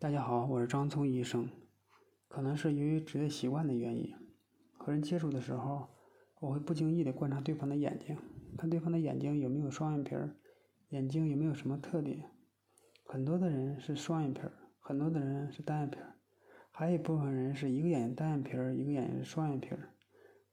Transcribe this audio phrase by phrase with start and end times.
[0.00, 1.50] 大家好，我是张聪医生。
[2.26, 4.10] 可能是由于职业习惯的原因，
[4.78, 5.88] 和人接触的时候，
[6.40, 8.16] 我会不经意的观察对方的眼睛，
[8.56, 10.38] 看对方的眼睛有没有双眼皮儿，
[10.88, 12.30] 眼睛有没有什么特点。
[13.04, 16.14] 很多的人是双眼皮儿，很多的人是单眼皮儿，
[16.70, 19.90] 还有一部分人是一个眼睛单眼皮儿，一个眼睛是双眼皮儿。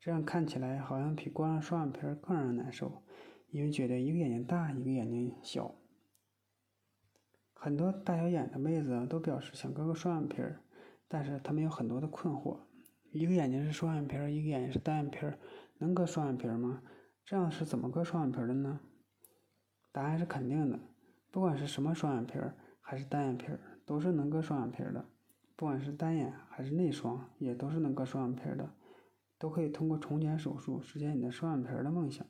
[0.00, 3.04] 这样看起来好像比关上双眼皮儿更让人难受，
[3.52, 5.76] 因为觉得一个眼睛大，一个眼睛小。
[7.66, 10.60] 很多大小眼的妹子都表示想割个双眼皮儿，
[11.08, 12.58] 但是她们有很多的困惑：
[13.10, 15.36] 一个眼睛是双眼皮儿，一个眼睛是单眼皮儿，
[15.78, 16.80] 能割双眼皮儿吗？
[17.24, 18.78] 这样是怎么割双眼皮儿的呢？
[19.90, 20.78] 答案是肯定的，
[21.32, 25.04] 不管是什么双眼皮儿还是单眼皮儿，都是能割双眼皮儿的；
[25.56, 28.70] 不管是单眼还是内双，也都是能割双眼皮儿的，
[29.40, 32.24] 都可以通过重睑手术实现你的双眼皮儿的梦想。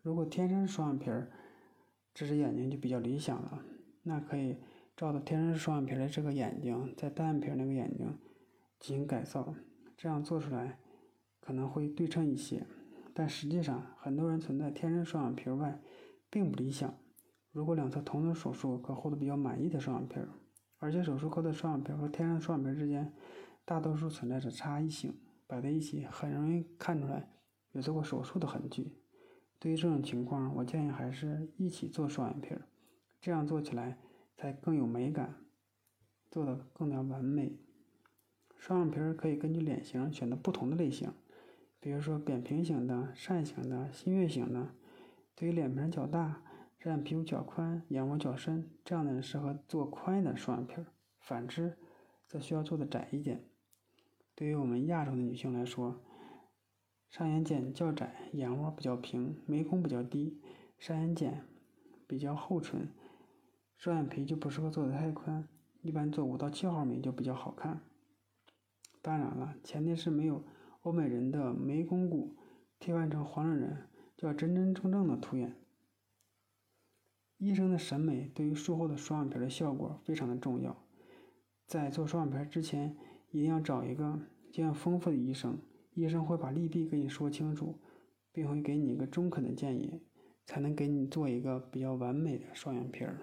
[0.00, 1.30] 如果天生双眼皮儿，
[2.14, 3.62] 这只眼睛就比较理想了。
[4.04, 4.56] 那可以
[4.96, 8.16] 照着天生双眼皮的这个眼睛，在单眼皮那个眼睛
[8.78, 9.54] 进行改造，
[9.96, 10.78] 这样做出来
[11.40, 12.64] 可能会对称一些。
[13.12, 15.80] 但实际上，很多人存在天生双眼皮外，
[16.30, 16.94] 并不理想。
[17.50, 20.20] 如果两侧同等手术，可获得比较满意的双眼皮，
[20.78, 23.12] 而且手术后的双眼皮和天生双眼皮之间
[23.64, 27.30] 大多数存在着差异性，摆在一起很容易看出来
[27.72, 28.98] 有做过手术的痕迹。
[29.58, 32.54] 对于这种情况，我建议还是一起做双眼皮。
[33.24, 33.96] 这样做起来
[34.36, 35.36] 才更有美感，
[36.30, 37.56] 做的更加完美。
[38.58, 41.10] 双眼皮儿可以根据脸型选择不同的类型，
[41.80, 44.74] 比如说扁平型的、扇形的、新月型的。
[45.34, 46.42] 对于脸盘较大、
[46.78, 50.84] 单眼皮肤较宽、眼窝较深这样的人，适合做宽一点双眼皮儿；
[51.18, 51.78] 反之，
[52.26, 53.42] 则需要做的窄一点。
[54.34, 55.98] 对于我们亚洲的女性来说，
[57.08, 60.42] 上眼睑较窄，眼窝比较平，眉孔比较低，
[60.78, 61.32] 上眼睑
[62.06, 62.86] 比较厚唇。
[63.76, 65.46] 双眼皮就不适合做的太宽，
[65.82, 67.80] 一般做五到七毫米就比较好看。
[69.02, 70.42] 当然了，前提是没有
[70.82, 72.36] 欧美人的眉弓骨，
[72.78, 75.54] 替换成黄种人，就要真真正正的凸眼。
[77.36, 80.86] 医生的审美对于术后的双眼皮的效果非常的重要，
[81.66, 82.96] 在做双眼皮之前，
[83.30, 84.20] 一定要找一个
[84.50, 85.58] 经验丰富的医生，
[85.92, 87.78] 医生会把利弊跟你说清楚，
[88.32, 90.00] 并会给你一个中肯的建议，
[90.46, 93.18] 才能给你做一个比较完美的双眼皮儿。